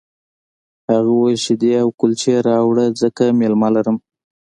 [0.91, 3.97] هغه وویل شیدې او کلچې راوړه ځکه مېلمه لرم